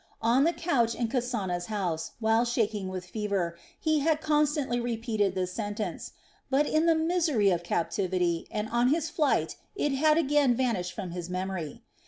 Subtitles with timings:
[0.23, 5.53] On the couch in Kasana's house, while shaking with fever, he had constantly repeated this
[5.53, 6.13] sentence;
[6.49, 11.11] but in the misery of captivity, and on his flight it had again vanished from
[11.11, 11.83] his memory.